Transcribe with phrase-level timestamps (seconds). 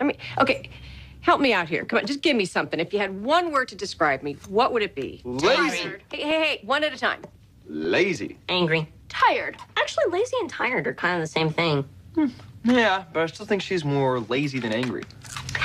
[0.00, 0.70] I mean, okay,
[1.20, 1.84] help me out here.
[1.84, 2.80] Come on, just give me something.
[2.80, 5.20] If you had one word to describe me, what would it be?
[5.24, 5.78] Lazy.
[6.10, 7.22] Hey, hey, hey, one at a time.
[7.66, 8.38] Lazy.
[8.48, 8.90] Angry.
[9.08, 9.56] Tired.
[9.76, 11.84] Actually, lazy and tired are kind of the same thing.
[12.14, 12.26] Hmm.
[12.64, 15.04] Yeah, but I still think she's more lazy than angry.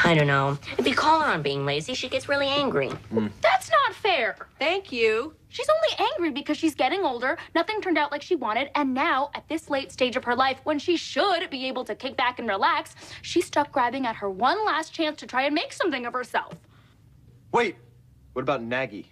[0.04, 0.58] I don't know.
[0.78, 2.90] If you call her on being lazy, she gets really angry.
[2.90, 3.28] Hmm.
[3.42, 4.36] That's not fair.
[4.60, 5.34] Thank you.
[5.50, 9.30] She's only angry because she's getting older, nothing turned out like she wanted, and now,
[9.36, 12.40] at this late stage of her life, when she should be able to kick back
[12.40, 16.06] and relax, she's stuck grabbing at her one last chance to try and make something
[16.06, 16.54] of herself.
[17.54, 17.78] Wait,
[18.34, 19.06] what about Naggy?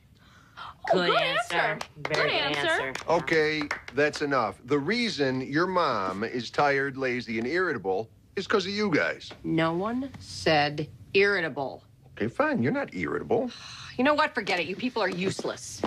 [0.57, 1.55] Oh, good, good answer.
[1.55, 1.87] answer.
[2.09, 2.93] Very Good answer.
[3.07, 3.61] Okay,
[3.95, 4.59] that's enough.
[4.65, 9.31] The reason your mom is tired, lazy, and irritable is because of you guys.
[9.43, 11.83] No one said irritable.
[12.13, 12.61] Okay, fine.
[12.63, 13.51] You're not irritable.
[13.95, 14.33] You know what?
[14.33, 14.65] Forget it.
[14.65, 15.79] You people are useless.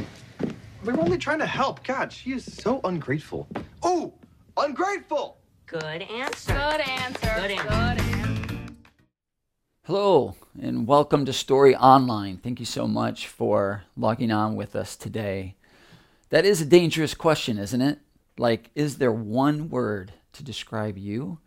[0.84, 1.82] We're only trying to help.
[1.82, 3.48] God, she is so ungrateful.
[3.82, 4.14] Oh,
[4.56, 5.38] ungrateful!
[5.66, 6.52] Good answer.
[6.52, 7.34] Good answer.
[7.34, 7.68] Good answer.
[7.68, 8.59] answer.
[9.82, 12.40] Hello, and welcome to Storyline.
[12.40, 15.56] Thank you so much for logging on with us today.
[16.30, 17.99] That is a dangerous question, isn't it?
[18.38, 21.40] Like, is there one word to describe you?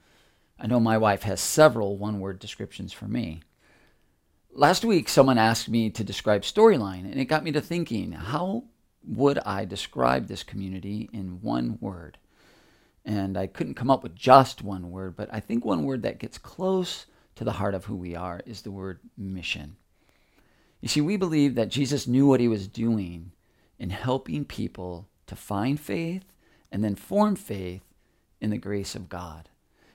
[0.60, 3.42] I know my wife has several one word descriptions for me.
[4.52, 8.66] Last week, someone asked me to describe Storyline, and it got me to thinking how
[9.04, 12.18] would I describe this community in one word?
[13.06, 16.20] And I couldn't come up with just one word, but I think one word that
[16.20, 19.78] gets close to the heart of who we are is the word mission.
[20.82, 23.32] You see, we believe that Jesus knew what he was doing
[23.78, 26.36] in helping people to find faith
[26.70, 27.84] and then form faith
[28.42, 29.48] in the grace of God.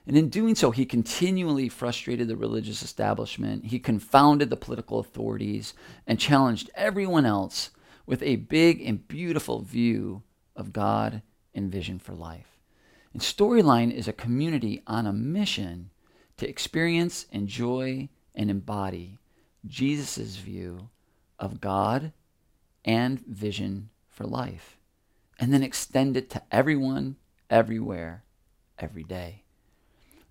[0.07, 5.73] And in doing so, he continually frustrated the religious establishment, he confounded the political authorities,
[6.05, 7.71] and challenged everyone else
[8.05, 10.21] with a big and beautiful view
[10.55, 11.21] of God
[11.55, 12.59] and vision for life.
[13.13, 15.89] And Storyline is a community on a mission
[16.37, 19.17] to experience, enjoy, and embody
[19.65, 20.89] Jesus' view
[21.39, 22.11] of God
[22.83, 24.77] and vision for life,
[25.39, 27.15] and then extend it to everyone,
[27.49, 28.23] everywhere,
[28.77, 29.44] every day.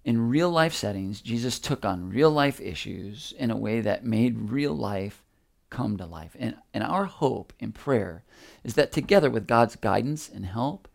[0.04, 4.50] In real life settings, Jesus took on real life issues in a way that made
[4.50, 5.22] real life
[5.70, 6.36] come to life.
[6.38, 8.22] And, and our hope in prayer
[8.62, 10.88] is that together with God's guidance and help,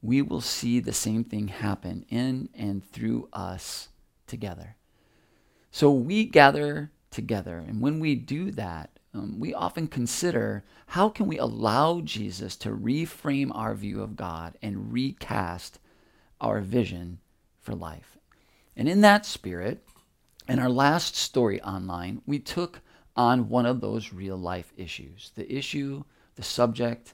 [0.00, 3.88] we will see the same thing happen in and through us
[4.26, 4.76] together.
[5.72, 11.26] So we gather together, and when we do that, um, we often consider how can
[11.26, 15.80] we allow Jesus to reframe our view of God and recast
[16.40, 17.18] our vision
[17.60, 18.16] for life.
[18.80, 19.86] And in that spirit,
[20.48, 22.80] in our last Storyline, we took
[23.14, 26.04] on one of those real life issues the issue,
[26.36, 27.12] the subject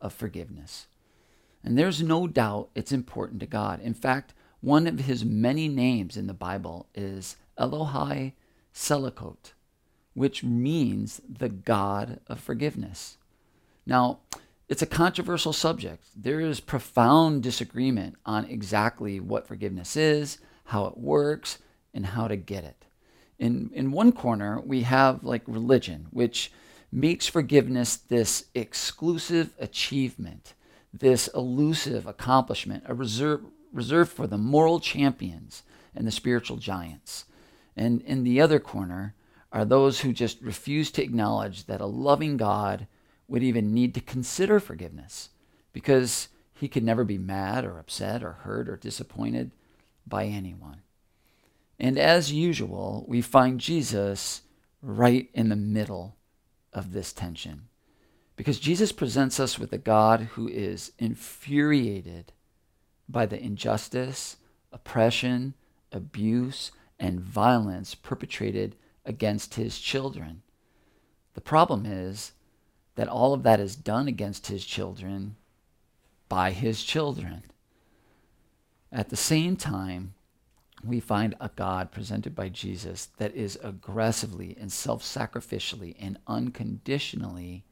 [0.00, 0.86] of forgiveness.
[1.64, 3.80] And there's no doubt it's important to God.
[3.80, 8.34] In fact, one of his many names in the Bible is Elohai
[8.72, 9.54] Selakot,
[10.14, 13.18] which means the God of forgiveness.
[13.84, 14.20] Now,
[14.68, 16.04] it's a controversial subject.
[16.14, 20.38] There is profound disagreement on exactly what forgiveness is,
[20.70, 21.58] how it works,
[21.92, 22.84] and how to get it.
[23.40, 26.52] In, in one corner, we have like religion, which
[26.92, 30.54] makes forgiveness this exclusive achievement,
[30.94, 33.42] this elusive accomplishment, a reserve,
[33.72, 37.24] reserved for the moral champions and the spiritual giants.
[37.76, 39.16] And in the other corner
[39.52, 42.86] are those who just refuse to acknowledge that a loving God
[43.26, 45.30] would even need to consider forgiveness
[45.72, 49.50] because he could never be mad or upset or hurt or disappointed
[50.10, 50.82] by anyone.
[51.78, 54.42] And as usual, we find Jesus
[54.82, 56.16] right in the middle
[56.74, 57.68] of this tension.
[58.36, 62.32] Because Jesus presents us with a God who is infuriated
[63.08, 64.36] by the injustice,
[64.72, 65.54] oppression,
[65.92, 70.42] abuse, and violence perpetrated against his children.
[71.34, 72.32] The problem is
[72.94, 75.36] that all of that is done against his children
[76.28, 77.42] by his children.
[78.92, 80.14] At the same time,
[80.84, 87.64] we find a God presented by Jesus that is aggressively and self sacrificially and unconditionally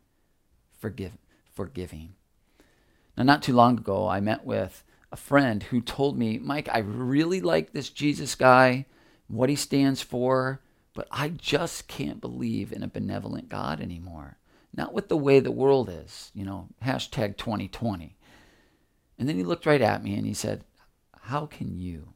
[0.78, 1.12] forgive,
[1.52, 2.14] forgiving.
[3.16, 6.78] Now, not too long ago, I met with a friend who told me, Mike, I
[6.78, 8.86] really like this Jesus guy,
[9.26, 10.60] what he stands for,
[10.94, 14.36] but I just can't believe in a benevolent God anymore.
[14.74, 18.16] Not with the way the world is, you know, hashtag 2020.
[19.18, 20.62] And then he looked right at me and he said,
[21.28, 22.14] How can you?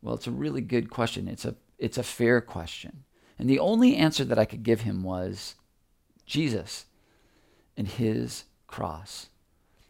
[0.00, 1.28] Well, it's a really good question.
[1.28, 3.04] It's a, it's a fair question.
[3.38, 5.54] And the only answer that I could give him was
[6.24, 6.86] Jesus
[7.76, 9.28] and his cross.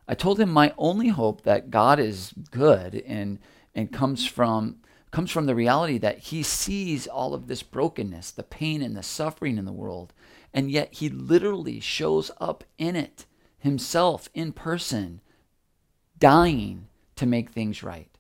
[0.09, 3.39] I told him my only hope that God is good and,
[3.77, 4.79] and comes from
[5.13, 9.03] comes from the reality that he sees all of this brokenness, the pain and the
[9.05, 10.13] suffering in the world,
[10.53, 13.25] and yet he literally shows up in it
[13.59, 15.21] himself in person,
[16.19, 18.16] dying to make things right,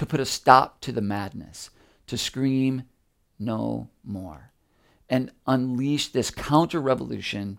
[0.00, 1.68] to put a stop to the madness,
[2.06, 2.84] to scream
[3.38, 4.50] no more,
[5.10, 7.58] and unleash this counter revolution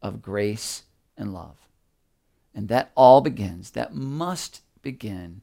[0.00, 0.84] of grace
[1.16, 1.56] and love.
[2.54, 5.42] And that all begins, that must begin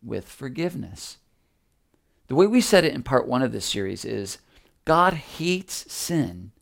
[0.00, 1.18] with forgiveness.
[2.28, 4.38] The way we said it in part one of this series is
[4.84, 6.52] God hates sin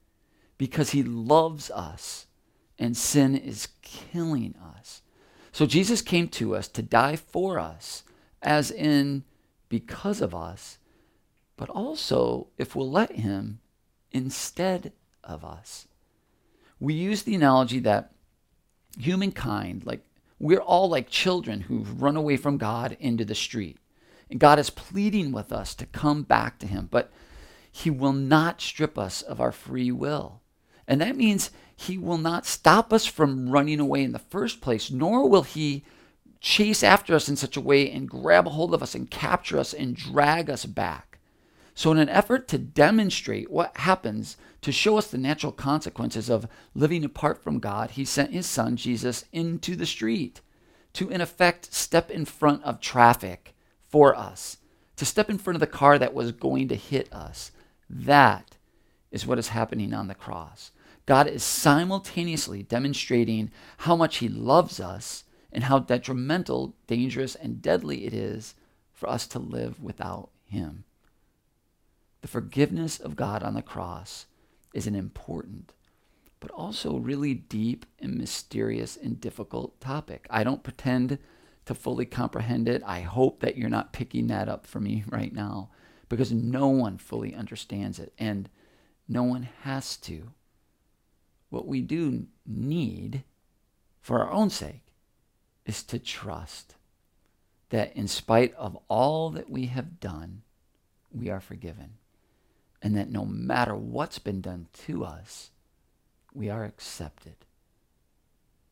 [0.57, 2.25] because he loves us,
[2.79, 5.03] and sin is killing us.
[5.53, 8.03] So Jesus came to us to die for us,
[8.43, 9.25] as in
[9.69, 10.79] because of us,
[11.57, 13.61] but also, if we'll let him,
[14.13, 14.93] instead
[15.23, 15.87] of us.
[16.79, 18.13] We use the analogy that
[18.99, 20.05] humankind, like
[20.39, 23.77] we're all like children who've run away from God into the street.
[24.31, 27.13] And God is pleading with us to come back to Him, but
[27.71, 30.41] He will not strip us of our free will.
[30.89, 34.91] And that means He will not stop us from running away in the first place,
[34.91, 35.85] nor will He
[36.41, 39.59] chase after us in such a way and grab a hold of us and capture
[39.59, 41.19] us and drag us back.
[41.75, 46.49] So, in an effort to demonstrate what happens to show us the natural consequences of
[46.75, 50.41] living apart from God, he sent his son, Jesus, into the street
[50.95, 53.55] to, in effect, step in front of traffic
[53.89, 54.59] for us,
[54.97, 57.53] to step in front of the car that was going to hit us.
[57.89, 58.57] That
[59.11, 60.73] is what is happening on the cross.
[61.07, 68.07] God is simultaneously demonstrating how much he loves us and how detrimental, dangerous, and deadly
[68.07, 68.55] it is
[68.93, 70.85] for us to live without him.
[72.23, 74.27] The forgiveness of God on the cross
[74.75, 75.73] is an important,
[76.39, 80.27] but also really deep and mysterious and difficult topic.
[80.31, 81.19] I don't pretend
[81.65, 82.83] to fully comprehend it.
[82.85, 85.71] I hope that you're not picking that up for me right now
[86.09, 88.49] because no one fully understands it and
[89.09, 90.33] no one has to.
[91.49, 93.25] What we do need
[94.01, 94.90] for our own sake
[95.67, 96.75] is to trust
[97.71, 100.43] that in spite of all that we have done,
[101.13, 101.95] we are forgiven
[102.83, 105.51] and that no matter what's been done to us,
[106.33, 107.37] we are accepted.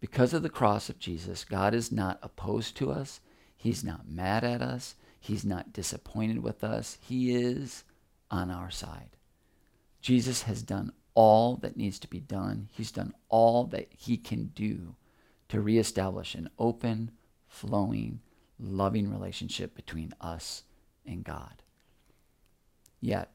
[0.00, 3.20] Because of the cross of Jesus, God is not opposed to us.
[3.56, 4.94] He's not mad at us.
[5.20, 6.98] He's not disappointed with us.
[7.00, 7.84] He is
[8.30, 9.16] on our side.
[10.00, 12.68] Jesus has done all that needs to be done.
[12.70, 14.94] He's done all that he can do
[15.48, 17.10] to reestablish an open,
[17.48, 18.20] flowing,
[18.58, 20.64] loving relationship between us
[21.06, 21.62] and God.
[23.00, 23.30] Yet,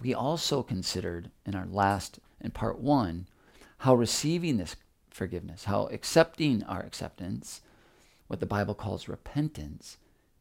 [0.00, 3.26] we also considered in our last, in part one,
[3.78, 4.76] how receiving this
[5.10, 7.60] forgiveness, how accepting our acceptance,
[8.28, 9.98] what the Bible calls repentance,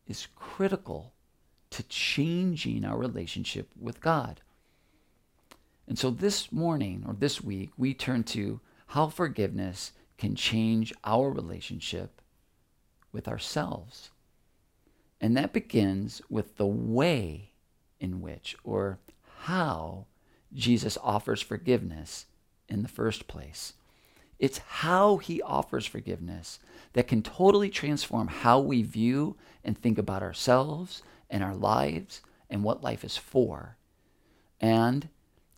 [0.08, 1.14] is critical
[1.72, 4.42] to changing our relationship with God.
[5.88, 11.31] And so this morning or this week, we turn to how forgiveness can change our
[11.31, 12.21] relationship
[13.13, 14.12] with ourselves.
[15.21, 17.51] And that begins with the way
[18.00, 19.00] in which, or
[19.44, 20.06] how
[20.54, 22.25] Jesus offers forgiveness
[22.68, 23.74] in the first place.
[24.39, 26.60] It's how he offers forgiveness
[26.94, 32.64] that can totally transform how we view and think about ourselves and our lives and
[32.64, 33.78] what life is for.
[34.59, 35.07] And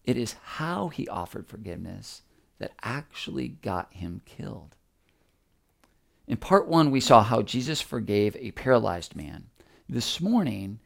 [0.03, 2.21] it is how he offered forgiveness
[2.61, 4.75] that actually got him killed.
[6.27, 9.45] In part one, we saw how Jesus forgave a paralyzed man.
[9.89, 10.79] This morning,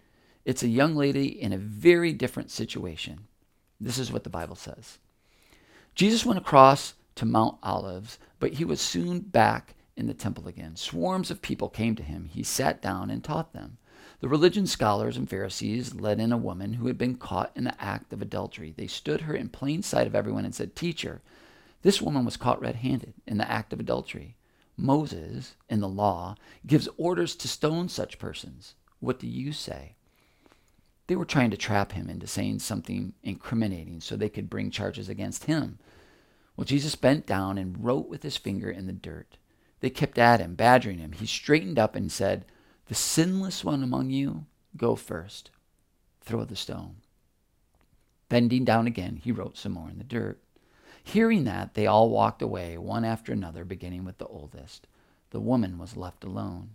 [0.46, 3.28] it's a young lady in a very different situation.
[3.78, 5.00] This is what the Bible says.
[5.96, 10.78] Jesus went across to Mount Olives, but he was soon back in the temple again.
[10.78, 12.30] Swarms of people came to him.
[12.32, 13.80] He sat down and taught them.
[14.22, 17.84] The religion scholars and Pharisees led in a woman who had been caught in the
[17.84, 18.74] act of adultery.
[18.76, 21.22] They stood her in plain sight of everyone and said, Teacher,
[21.86, 24.36] this woman was caught red handed in the act of adultery.
[24.76, 26.34] Moses, in the law,
[26.66, 28.74] gives orders to stone such persons.
[29.00, 29.94] What do you say?
[31.06, 35.10] They were trying to trap him into saying something incriminating so they could bring charges
[35.10, 35.78] against him.
[36.58, 39.38] Well, Jesus bent down and wrote with his finger in the dirt.
[39.80, 41.12] They kept at him, badgering him.
[41.12, 42.46] He straightened up and said,
[42.88, 45.52] The sinless one among you, go first.
[46.22, 46.96] Throw the stone.
[48.28, 50.42] Bending down again, he wrote some more in the dirt.
[51.06, 54.88] Hearing that, they all walked away, one after another, beginning with the oldest.
[55.30, 56.72] The woman was left alone.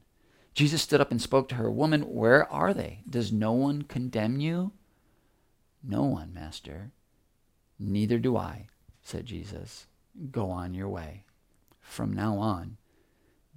[0.54, 3.00] Jesus stood up and spoke to her, Woman, where are they?
[3.10, 4.70] Does no one condemn you?
[5.82, 6.92] No one, Master.
[7.76, 8.68] Neither do I,
[9.02, 9.86] said Jesus.
[10.30, 11.24] Go on your way.
[11.80, 12.76] From now on,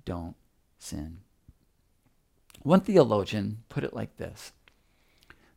[0.06, 0.36] don't
[0.80, 1.20] sin.
[2.64, 4.54] One theologian put it like this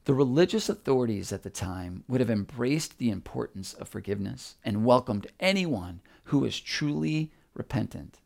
[0.06, 5.26] The religious authorities at the time would have embraced the importance of forgiveness and welcomed
[5.40, 8.20] anyone who was truly repentant.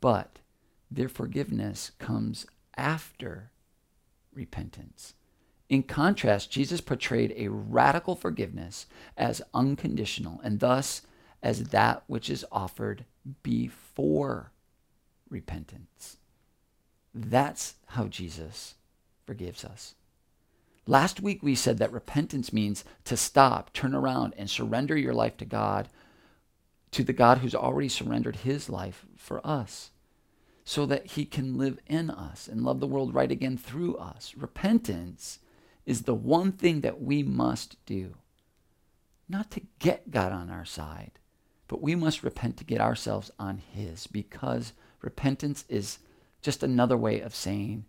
[0.00, 0.38] But
[0.90, 3.50] their forgiveness comes after
[4.32, 5.12] repentance.
[5.68, 11.02] In contrast, Jesus portrayed a radical forgiveness as unconditional and thus
[11.42, 13.04] as that which is offered
[13.42, 14.52] before
[15.28, 16.16] repentance.
[17.14, 18.76] That's how Jesus
[19.26, 19.96] forgives us.
[20.86, 25.36] Last week we said that repentance means to stop, turn around, and surrender your life
[25.38, 25.88] to God,
[26.90, 29.90] to the God who's already surrendered his life for us,
[30.64, 34.34] so that he can live in us and love the world right again through us.
[34.36, 35.38] Repentance
[35.86, 38.14] is the one thing that we must do.
[39.28, 41.12] Not to get God on our side,
[41.66, 45.98] but we must repent to get ourselves on his because repentance is
[46.42, 47.86] just another way of saying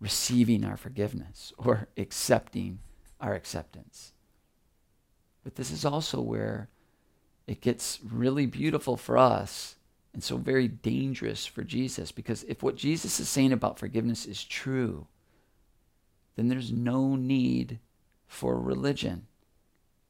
[0.00, 2.80] receiving our forgiveness or accepting
[3.20, 4.12] our acceptance.
[5.44, 6.68] But this is also where
[7.46, 9.76] it gets really beautiful for us
[10.12, 14.44] and so very dangerous for Jesus because if what Jesus is saying about forgiveness is
[14.44, 15.06] true,
[16.36, 17.78] then there's no need
[18.26, 19.26] for religion,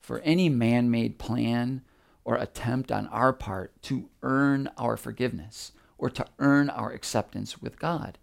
[0.01, 1.83] for any man made plan
[2.25, 7.79] or attempt on our part to earn our forgiveness or to earn our acceptance with
[7.79, 8.19] God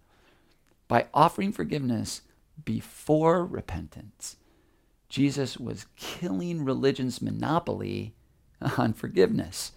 [0.88, 2.22] by offering forgiveness
[2.64, 4.36] before repentance.
[5.08, 8.14] Jesus was killing religion's monopoly
[8.78, 9.72] on forgiveness.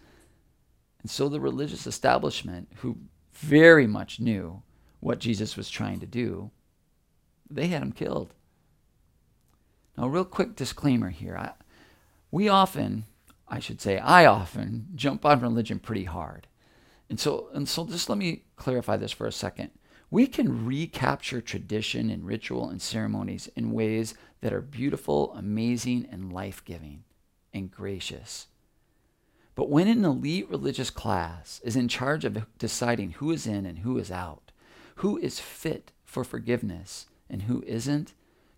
[1.02, 2.98] And so the religious establishment, who
[3.34, 4.64] very much knew
[5.00, 6.52] what Jesus was trying to do,
[7.50, 8.34] they had him killed.
[9.98, 11.38] Now, real quick disclaimer here.
[11.38, 11.52] I,
[12.32, 13.06] we often,
[13.48, 16.48] I should say, I often jump on religion pretty hard.
[17.10, 19.72] And so, and so just let me clarify this for a second
[20.12, 26.34] we can recapture tradition and ritual and ceremonies in ways that are beautiful, amazing, and
[26.34, 27.04] life giving
[27.54, 28.48] and gracious.
[29.54, 33.80] But when an elite religious class is in charge of deciding who is in and
[33.80, 34.52] who is out,
[34.96, 38.14] who is fit for forgiveness and who isn't,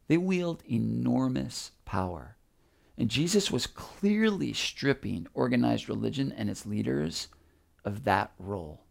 [0.08, 2.38] they wield enormous power.
[2.98, 7.27] And Jesus was clearly stripping organized religion and its leaders
[7.84, 8.84] of that role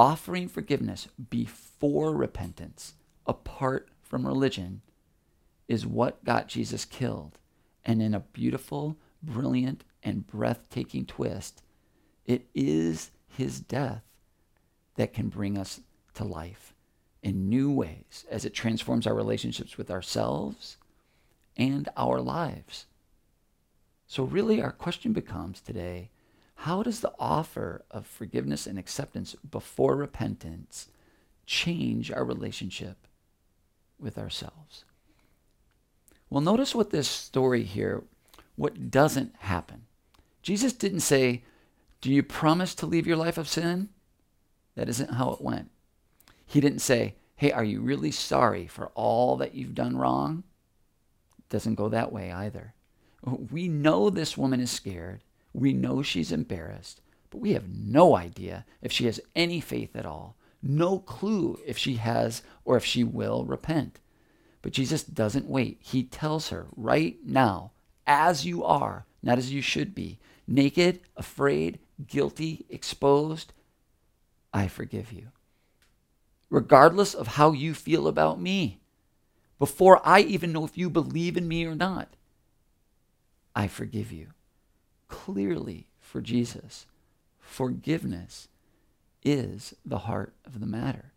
[0.00, 2.94] offering forgiveness before repentance,
[3.26, 4.80] apart from religion,
[5.68, 7.38] is what got Jesus killed.
[7.84, 11.62] And in a beautiful, brilliant, and breathtaking twist,
[12.24, 14.02] it is his death
[14.96, 15.82] that can bring us
[16.14, 16.72] to life
[17.22, 20.78] in new ways as it transforms our relationships with ourselves
[21.58, 22.86] and our lives.
[24.06, 26.08] So, really, our question becomes today
[26.64, 30.88] how does the offer of forgiveness and acceptance before repentance
[31.46, 33.06] change our relationship
[33.98, 34.84] with ourselves?
[36.28, 38.02] Well, notice what this story here,
[38.56, 39.86] what doesn't happen.
[40.42, 41.44] Jesus didn't say,
[42.02, 43.88] Do you promise to leave your life of sin?
[44.74, 45.70] That isn't how it went.
[46.44, 50.42] He didn't say, Hey, are you really sorry for all that you've done wrong?
[51.38, 52.74] It doesn't go that way either.
[53.50, 55.22] We know this woman is scared.
[55.52, 60.06] We know she's embarrassed, but we have no idea if she has any faith at
[60.06, 63.98] all, no clue if she has or if she will repent.
[64.62, 65.78] But Jesus doesn't wait.
[65.80, 67.72] He tells her right now,
[68.06, 73.52] as you are, not as you should be, naked, afraid, guilty, exposed,
[74.52, 75.28] I forgive you.
[76.50, 78.80] Regardless of how you feel about me,
[79.58, 82.16] before I even know if you believe in me or not,
[83.54, 84.28] I forgive you
[85.10, 86.86] clearly for Jesus,
[87.38, 88.48] forgiveness
[89.22, 91.12] is the heart of the matter.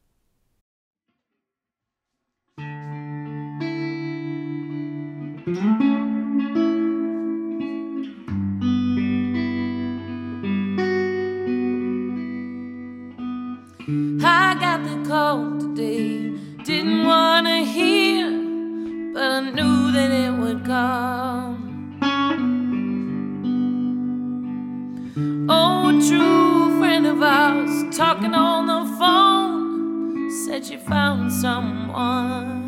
[27.96, 32.63] Talking on the phone said she found someone.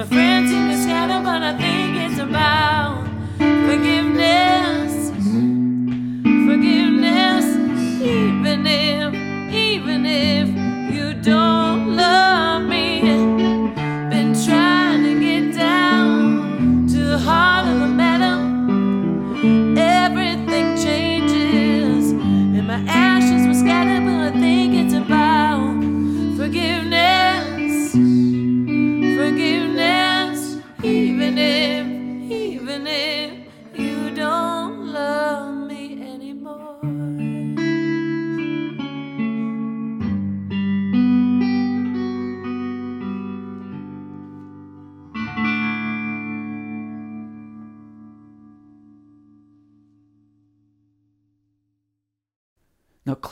[0.00, 0.69] My friends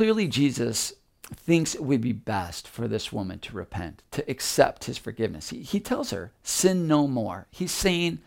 [0.08, 0.94] clearly, Jesus
[1.34, 5.50] thinks it would be best for this woman to repent, to accept his forgiveness.
[5.50, 7.46] He, he tells her, Sin no more.
[7.50, 8.20] He's saying,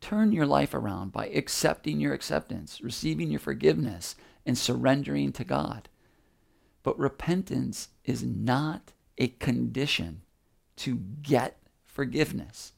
[0.00, 5.88] Turn your life around by accepting your acceptance, receiving your forgiveness, and surrendering to God.
[6.82, 10.22] But repentance is not a condition
[10.78, 12.72] to get forgiveness,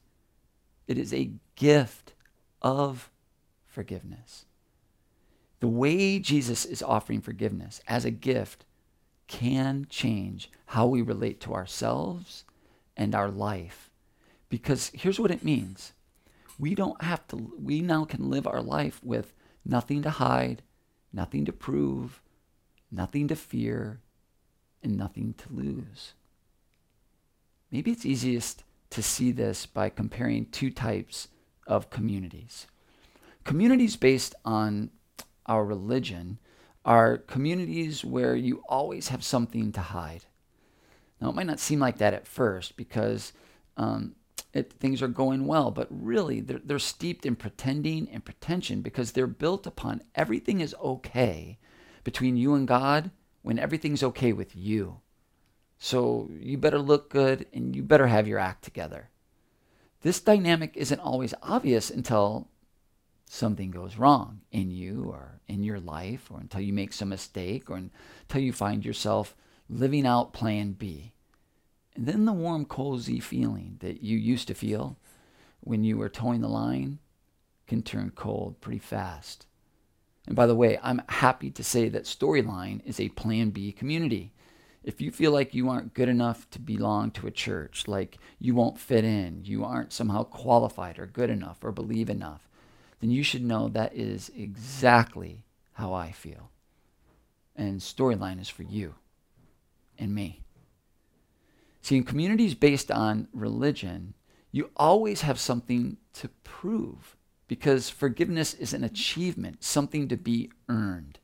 [0.87, 2.13] it is a gift
[2.61, 3.09] of
[3.65, 4.45] forgiveness.
[5.63, 8.65] The way Jesus is offering forgiveness as a gift
[9.27, 12.43] can change how we relate to ourselves
[12.97, 13.89] and our life.
[14.49, 15.93] Because here's what it means
[16.59, 20.63] we don't have to, we now can live our life with nothing to hide,
[21.13, 22.21] nothing to prove,
[22.91, 24.01] nothing to fear,
[24.83, 26.11] and nothing to lose.
[27.71, 31.29] Maybe it's easiest to see this by comparing two types
[31.65, 32.67] of communities.
[33.45, 34.89] Communities based on
[35.45, 36.39] our religion
[36.85, 40.25] are communities where you always have something to hide.
[41.21, 43.31] Now, it might not seem like that at first because
[43.77, 44.15] um,
[44.53, 49.11] it, things are going well, but really they're, they're steeped in pretending and pretension because
[49.11, 51.57] they're built upon everything is okay
[52.03, 54.99] between you and God when everything's okay with you.
[55.79, 59.09] So you better look good and you better have your act together.
[60.01, 62.49] This dynamic isn't always obvious until
[63.33, 67.69] something goes wrong in you or in your life, or until you make some mistake,
[67.69, 69.35] or until you find yourself
[69.67, 71.13] living out plan B.
[71.95, 74.97] And then the warm, cozy feeling that you used to feel
[75.61, 76.99] when you were toeing the line
[77.65, 79.47] can turn cold pretty fast.
[80.27, 84.31] And by the way, I'm happy to say that Storyline is a Plan B community.
[84.83, 88.53] If you feel like you aren't good enough to belong to a church, like you
[88.53, 92.47] won't fit in, you aren't somehow qualified or good enough or believe enough,
[93.03, 96.51] then you should know that is exactly how I feel.
[97.53, 98.95] And Storyline is for you
[99.99, 100.39] and me.
[101.81, 104.13] See, in communities based on religion,
[104.53, 107.17] you always have something to prove
[107.49, 111.19] because forgiveness is an achievement, something to be earned.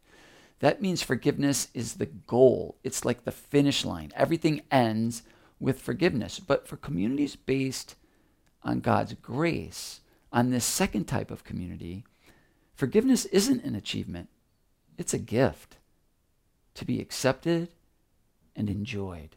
[0.60, 2.76] That means forgiveness is the goal.
[2.84, 4.12] It's like the finish line.
[4.18, 5.24] Everything ends
[5.62, 6.42] with forgiveness.
[6.42, 7.96] But for communities based
[8.64, 12.04] on God's grace, on this second type of community,
[12.76, 14.30] forgiveness isn't an achievement,
[14.98, 15.78] it's a gift
[16.76, 17.70] to be accepted
[18.56, 19.36] and enjoyed.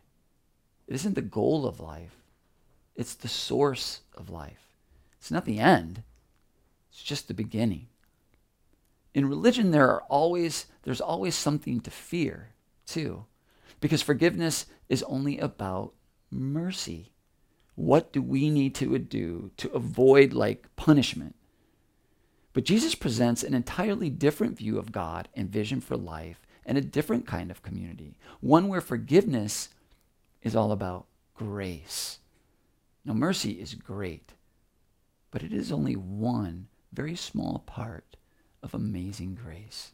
[0.86, 2.16] It isn't the goal of life,
[2.94, 4.68] it's the source of life.
[5.18, 6.02] It's not the end,
[6.90, 7.86] it's just the beginning.
[9.14, 12.50] In religion there are always there's always something to fear,
[12.86, 13.24] too.
[13.80, 15.92] Because forgiveness is only about
[16.30, 17.11] mercy.
[17.74, 21.34] What do we need to do to avoid like punishment?
[22.52, 26.82] But Jesus presents an entirely different view of God and vision for life and a
[26.82, 29.70] different kind of community, one where forgiveness
[30.42, 32.18] is all about grace.
[33.04, 34.34] Now, mercy is great,
[35.30, 38.16] but it is only one very small part
[38.62, 39.92] of amazing grace.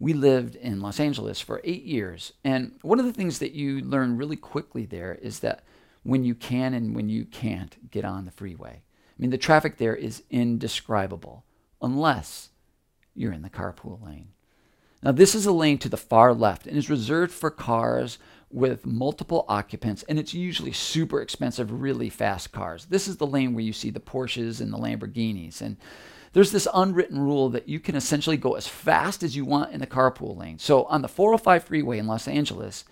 [0.00, 3.80] We lived in Los Angeles for eight years, and one of the things that you
[3.82, 5.62] learn really quickly there is that
[6.02, 8.82] when you can and when you can't get on the freeway.
[8.82, 11.44] I mean, the traffic there is indescribable
[11.80, 12.50] unless
[13.14, 14.28] you're in the carpool lane.
[15.02, 18.18] Now, this is a lane to the far left and is reserved for cars
[18.50, 22.86] with multiple occupants, and it's usually super expensive, really fast cars.
[22.86, 25.60] This is the lane where you see the Porsches and the Lamborghinis.
[25.60, 25.76] And
[26.34, 29.80] there's this unwritten rule that you can essentially go as fast as you want in
[29.80, 30.58] the carpool lane.
[30.58, 32.84] So on the 405 freeway in Los Angeles,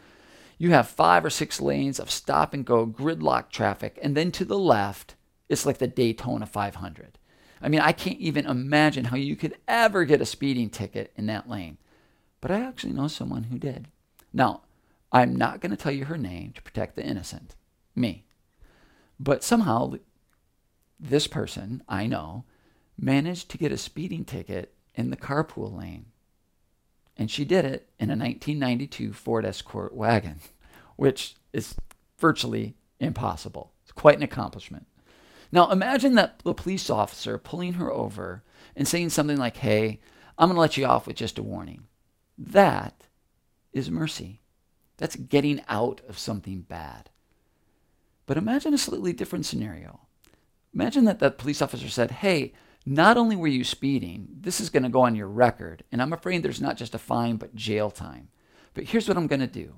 [0.60, 3.98] you have five or six lanes of stop and go gridlock traffic.
[4.02, 5.14] And then to the left,
[5.48, 7.16] it's like the Daytona 500.
[7.62, 11.24] I mean, I can't even imagine how you could ever get a speeding ticket in
[11.26, 11.78] that lane.
[12.42, 13.88] But I actually know someone who did.
[14.34, 14.60] Now,
[15.10, 17.54] I'm not going to tell you her name to protect the innocent,
[17.96, 18.26] me.
[19.18, 19.94] But somehow,
[20.98, 22.44] this person I know
[22.98, 26.04] managed to get a speeding ticket in the carpool lane
[27.20, 30.40] and she did it in a 1992 Ford Escort wagon,
[30.96, 31.74] which is
[32.18, 33.74] virtually impossible.
[33.82, 34.86] It's quite an accomplishment.
[35.52, 38.42] Now, imagine that the police officer pulling her over
[38.74, 40.00] and saying something like, Hey,
[40.38, 41.88] I'm going to let you off with just a warning.
[42.38, 43.06] That
[43.74, 44.40] is mercy.
[44.96, 47.10] That's getting out of something bad.
[48.24, 50.00] But imagine a slightly different scenario.
[50.72, 52.54] Imagine that the police officer said, Hey,
[52.90, 56.12] not only were you speeding, this is going to go on your record, and I'm
[56.12, 58.30] afraid there's not just a fine, but jail time.
[58.74, 59.74] But here's what I'm going to do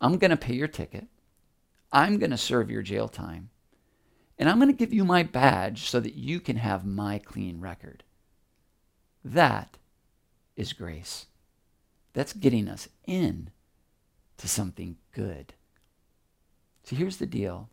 [0.00, 1.08] I'm going to pay your ticket,
[1.92, 3.50] I'm going to serve your jail time,
[4.38, 7.60] and I'm going to give you my badge so that you can have my clean
[7.60, 8.02] record.
[9.22, 9.76] That
[10.56, 11.26] is grace.
[12.14, 13.50] That's getting us in
[14.38, 15.52] to something good.
[16.84, 17.68] So here's the deal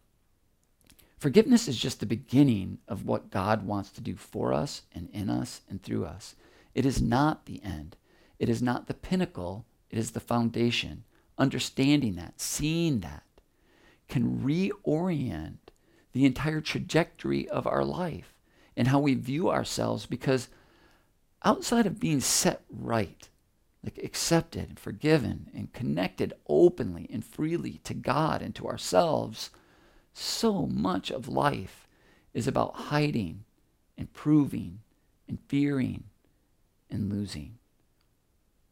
[1.17, 5.30] Forgiveness is just the beginning of what God wants to do for us and in
[5.30, 6.36] us and through us.
[6.73, 7.95] It is not the end.
[8.38, 9.65] It is not the pinnacle.
[9.89, 11.06] It is the foundation.
[11.38, 13.23] Understanding that, seeing that,
[14.08, 15.58] can reorient
[16.12, 18.34] the entire trajectory of our life
[18.78, 20.49] and how we view ourselves because
[21.43, 23.30] outside of being set right,
[23.84, 29.49] like accepted and forgiven and connected openly and freely to God and to ourselves,
[30.17, 31.88] so much of life
[32.34, 33.43] is about hiding
[33.97, 34.80] and proving
[35.28, 36.06] and fearing
[36.89, 37.58] and losing.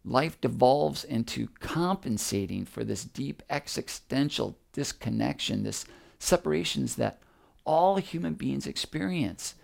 [0.05, 5.85] Life devolves into compensating for this deep existential disconnection, this
[6.17, 7.21] separations that
[7.65, 9.55] all human beings experience.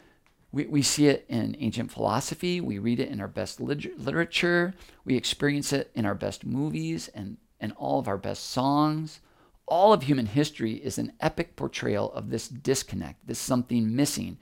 [0.51, 4.73] We, we see it in ancient philosophy, we read it in our best literature,
[5.05, 9.21] we experience it in our best movies and, and all of our best songs
[9.69, 14.37] all of human history is an epic portrayal of this disconnect, this something missing,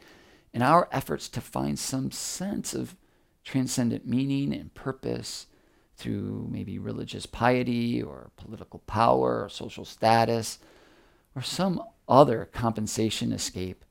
[0.54, 2.96] in our efforts to find some sense of
[3.44, 5.48] transcendent meaning and purpose
[5.96, 10.60] through maybe religious piety or political power or social status
[11.36, 13.84] or some other compensation, escape,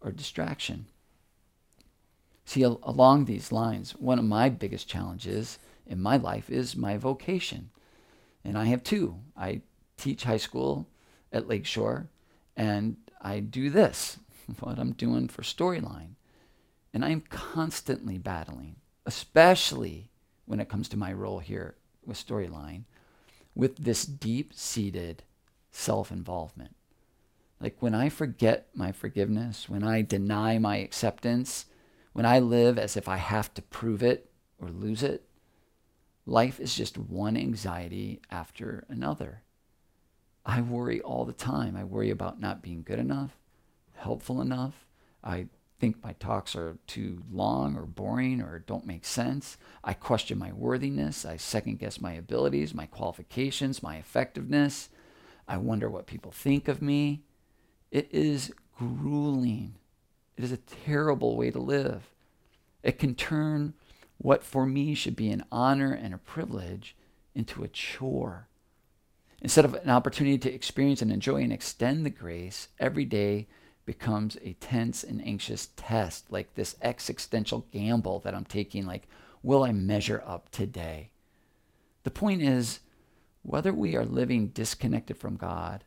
[0.00, 0.86] or distraction.
[2.44, 6.96] See, al- along these lines, one of my biggest challenges in my life is my
[6.96, 7.70] vocation.
[8.44, 9.16] And I have two.
[9.36, 9.62] I
[9.96, 10.88] teach high school
[11.32, 12.08] at Lakeshore,
[12.56, 14.18] and I do this,
[14.60, 16.14] what I'm doing for Storyline.
[16.92, 20.10] And I'm constantly battling, especially
[20.46, 21.74] when it comes to my role here
[22.06, 22.84] with Storyline,
[23.54, 25.24] with this deep seated
[25.70, 26.74] self involvement.
[27.60, 31.66] Like when I forget my forgiveness, when I deny my acceptance,
[32.12, 35.26] when I live as if I have to prove it or lose it,
[36.24, 39.42] life is just one anxiety after another.
[40.46, 41.76] I worry all the time.
[41.76, 43.36] I worry about not being good enough,
[43.94, 44.86] helpful enough.
[45.22, 45.48] I
[45.80, 49.58] think my talks are too long or boring or don't make sense.
[49.82, 51.26] I question my worthiness.
[51.26, 54.88] I second guess my abilities, my qualifications, my effectiveness.
[55.48, 57.22] I wonder what people think of me.
[57.90, 59.74] It is grueling.
[60.36, 62.04] It is a terrible way to live.
[62.84, 63.74] It can turn
[64.18, 66.94] what for me should be an honor and a privilege
[67.34, 68.46] into a chore.
[69.46, 73.46] Instead of an opportunity to experience and enjoy and extend the grace, every day
[73.84, 79.06] becomes a tense and anxious test, like this existential gamble that I'm taking, like,
[79.44, 81.10] will I measure up today?
[82.02, 82.80] The point is,
[83.42, 85.84] whether we are living disconnected from God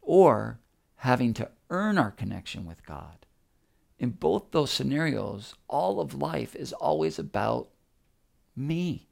[0.00, 0.60] or
[0.94, 3.26] having to earn our connection with God,
[3.98, 7.68] in both those scenarios, all of life is always about
[8.54, 9.08] me.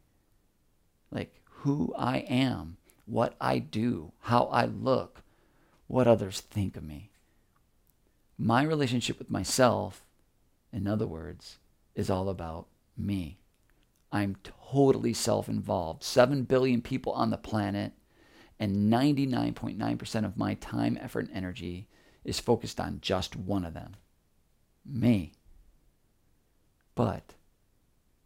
[1.10, 2.76] Like who I am,
[3.10, 5.22] what I do, how I look,
[5.86, 7.10] what others think of me.
[8.38, 10.04] My relationship with myself,
[10.72, 11.58] in other words,
[11.94, 13.38] is all about me.
[14.12, 14.36] I'm
[14.72, 16.02] totally self involved.
[16.02, 17.92] 7 billion people on the planet,
[18.58, 21.88] and 99.9% of my time, effort, and energy
[22.24, 23.96] is focused on just one of them
[24.84, 25.32] me.
[26.94, 27.34] But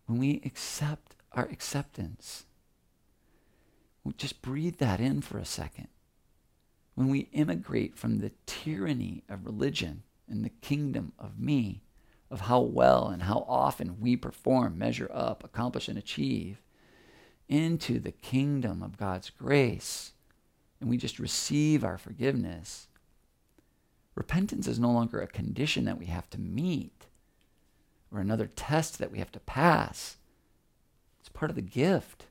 [0.07, 2.47] when we accept our acceptance,
[4.13, 5.89] just breathe that in for a second.
[6.95, 11.83] When we immigrate from the tyranny of religion and the kingdom of me,
[12.31, 16.63] of how well and how often we perform, measure up, accomplish, and achieve,
[17.49, 20.13] into the kingdom of God's grace,
[20.81, 22.89] and we just receive our forgiveness,
[24.15, 27.07] repentance is no longer a condition that we have to meet
[28.13, 30.17] or another test that we have to pass.
[31.21, 32.27] It's part of the gift.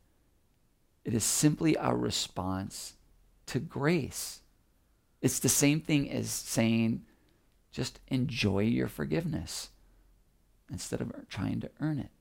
[1.05, 2.93] It is simply our response
[3.47, 4.39] to grace.
[5.21, 7.03] It's the same thing as saying,
[7.71, 9.69] just enjoy your forgiveness
[10.71, 12.11] instead of trying to earn it.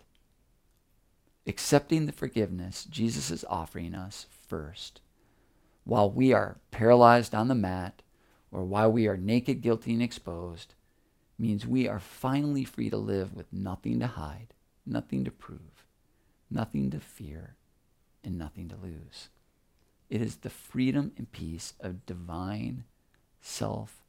[1.46, 5.00] Accepting the forgiveness Jesus is offering us first,
[5.84, 8.02] while we are paralyzed on the mat
[8.52, 10.74] or while we are naked, guilty, and exposed,
[11.38, 14.54] means we are finally free to live with nothing to hide,
[14.86, 15.86] nothing to prove,
[16.50, 17.56] nothing to fear,
[18.24, 19.28] and nothing to lose.
[20.08, 22.84] It is the freedom and peace of divine
[23.40, 24.02] self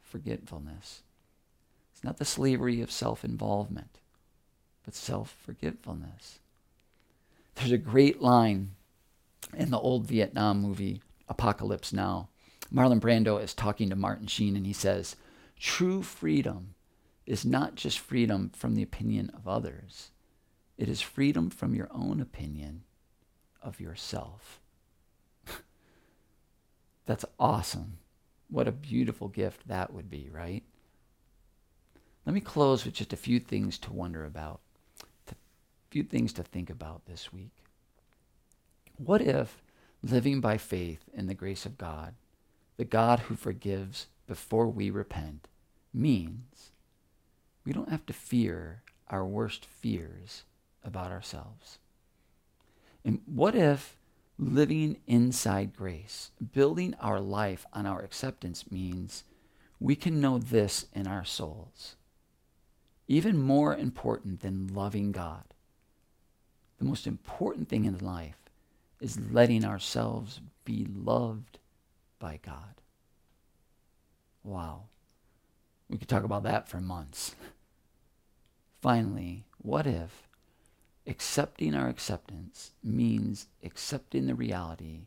[0.00, 1.02] forgetfulness.
[1.92, 3.98] It's not the slavery of self involvement,
[4.84, 6.38] but self forgetfulness.
[7.54, 8.70] There's a great line
[9.54, 12.28] in the old Vietnam movie, Apocalypse Now.
[12.72, 15.16] Marlon Brando is talking to Martin Sheen and he says,
[15.58, 16.74] True freedom
[17.26, 20.10] is not just freedom from the opinion of others,
[20.78, 22.84] it is freedom from your own opinion
[23.62, 24.60] of yourself.
[27.06, 27.98] That's awesome.
[28.48, 30.62] What a beautiful gift that would be, right?
[32.26, 34.60] Let me close with just a few things to wonder about,
[35.30, 35.34] a
[35.90, 37.64] few things to think about this week.
[38.96, 39.62] What if
[40.02, 42.14] living by faith in the grace of God,
[42.76, 45.48] the God who forgives before we repent,
[45.92, 46.70] means
[47.64, 50.44] we don't have to fear our worst fears
[50.84, 51.79] about ourselves?
[53.04, 53.96] And what if
[54.38, 59.24] living inside grace, building our life on our acceptance means
[59.78, 61.96] we can know this in our souls.
[63.06, 65.44] Even more important than loving God,
[66.78, 68.38] the most important thing in life
[69.00, 71.58] is letting ourselves be loved
[72.18, 72.80] by God.
[74.44, 74.84] Wow.
[75.88, 77.34] We could talk about that for months.
[78.80, 80.29] Finally, what if
[81.06, 85.06] accepting our acceptance means accepting the reality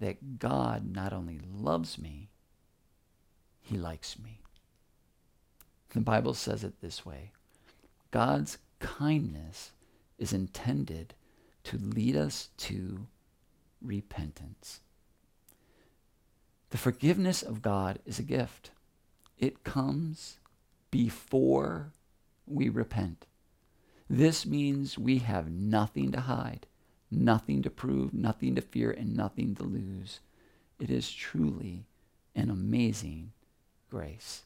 [0.00, 2.28] that God not only loves me,
[3.60, 4.40] he likes me.
[5.90, 7.30] The Bible says it this way
[8.10, 9.72] God's kindness
[10.18, 11.14] is intended
[11.64, 13.06] to lead us to
[13.82, 14.80] repentance.
[16.70, 18.70] The forgiveness of God is a gift,
[19.38, 20.38] it comes
[20.90, 21.92] before
[22.46, 23.26] we repent.
[24.08, 26.66] This means we have nothing to hide,
[27.10, 30.20] nothing to prove, nothing to fear, and nothing to lose.
[30.78, 31.86] It is truly
[32.34, 33.32] an amazing
[33.90, 34.42] grace.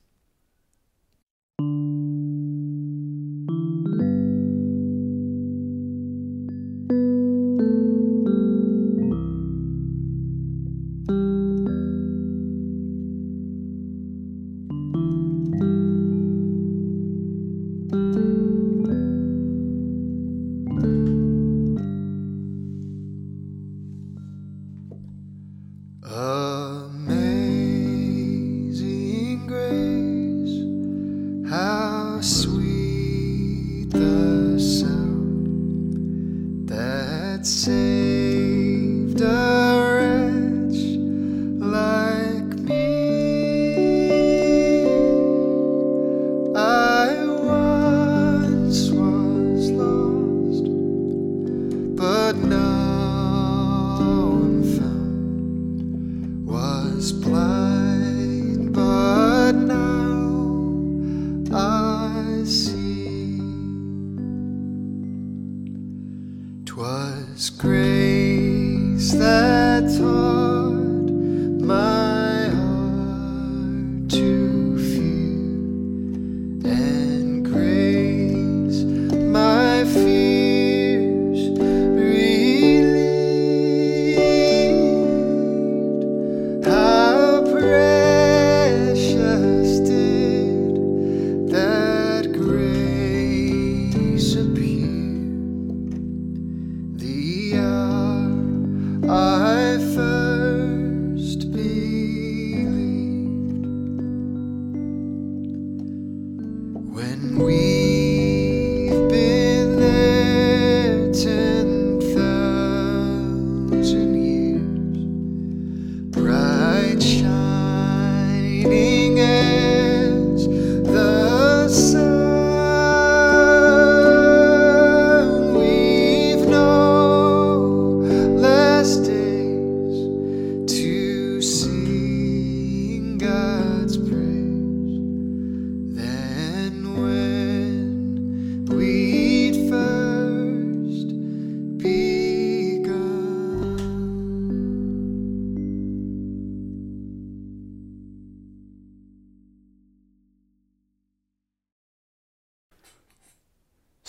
[26.12, 26.49] Amazing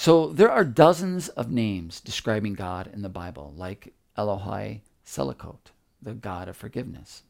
[0.01, 5.69] So there are dozens of names describing God in the Bible, like Elohai Selakot,
[6.01, 7.21] the God of forgiveness.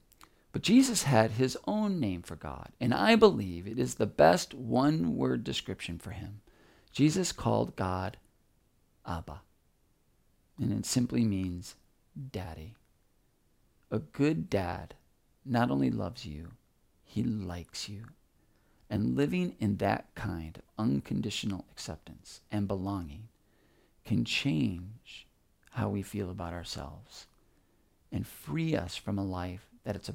[0.54, 4.54] But Jesus had his own name for God, and I believe it is the best
[4.54, 6.40] one word description for him.
[6.94, 8.16] Jesus called God
[9.06, 9.42] Abba,
[10.58, 11.76] and it simply means
[12.32, 12.76] daddy.
[13.92, 14.94] A good dad
[15.44, 16.52] not only loves you,
[17.04, 18.06] he likes you.
[18.92, 23.30] And living in that kind of unconditional acceptance and belonging
[24.04, 25.28] can change
[25.72, 27.26] how we feel about ourselves
[28.12, 30.12] and free us from a life that it's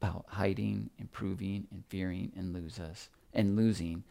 [0.00, 4.02] about hiding, improving, and fearing and lose us and losing,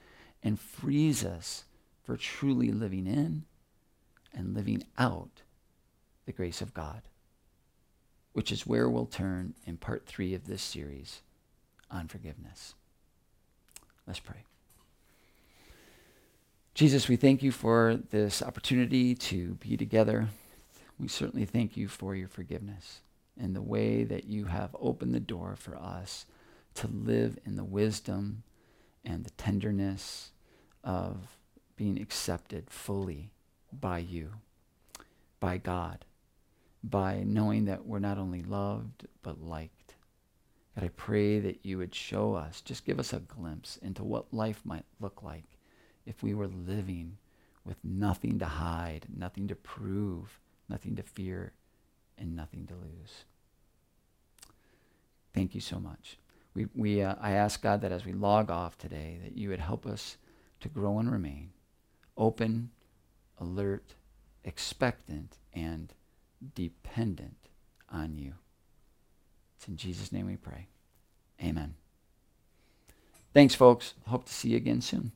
[0.42, 1.66] and frees us
[2.06, 3.44] for truly living in
[4.34, 5.42] and living out
[6.26, 7.02] the grace of God,
[8.32, 11.22] which is where we'll turn in part three of this series
[11.92, 12.74] on forgiveness.
[14.12, 14.43] Let's pray.
[16.74, 20.28] Jesus, we thank you for this opportunity to be together.
[21.00, 23.00] We certainly thank you for your forgiveness
[23.39, 26.26] and the way that you have opened the door for us
[26.74, 28.43] to live in the wisdom
[29.06, 30.32] and the tenderness
[30.84, 31.38] of
[31.78, 33.32] being accepted fully
[33.71, 34.32] by you,
[35.39, 36.04] by God,
[36.84, 39.81] by knowing that we're not only loved, but liked.
[40.76, 44.34] God, I pray that you would show us, just give us a glimpse into what
[44.34, 45.58] life might look like
[46.06, 47.18] if we were living
[47.66, 51.54] with nothing to hide, nothing to prove, nothing to fear,
[52.18, 53.26] and nothing to lose.
[55.34, 56.18] Thank you so much.
[56.54, 59.60] We, we, uh, I ask God that as we log off today, that you would
[59.60, 60.18] help us
[60.62, 61.52] to grow and remain
[62.18, 62.72] open,
[63.40, 63.96] alert,
[64.44, 65.94] expectant, and
[66.56, 67.50] dependent
[67.90, 68.34] on you.
[69.62, 70.65] It's in Jesus' name we pray.
[71.39, 71.76] Amen.
[73.32, 73.93] Thanks, folks.
[74.07, 75.12] Hope to see you again soon.